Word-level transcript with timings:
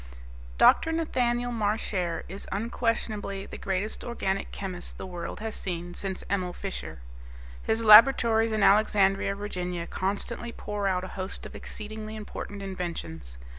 Dr. 0.57 0.91
Nathaniel 0.91 1.51
Marchare 1.51 2.23
is 2.27 2.47
unquestionably 2.51 3.45
the 3.45 3.55
greatest 3.59 4.03
organic 4.03 4.51
chemist 4.51 4.97
the 4.97 5.05
world 5.05 5.41
has 5.41 5.55
seen 5.55 5.93
since 5.93 6.23
Emil 6.27 6.53
Fischer. 6.53 7.01
His 7.61 7.83
laboratories 7.83 8.51
in 8.51 8.63
Alexandria, 8.63 9.35
Virginia, 9.35 9.85
constantly 9.85 10.51
pour 10.51 10.87
out 10.87 11.03
a 11.03 11.09
host 11.19 11.45
of 11.45 11.53
exceedingly 11.55 12.15
important 12.15 12.63
inventions. 12.63 13.37